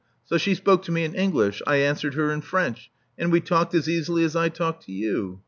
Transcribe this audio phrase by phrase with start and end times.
[0.25, 3.75] So she spoke to me in English; I answered her in French; and we talked
[3.75, 5.39] as easily as I talk to you."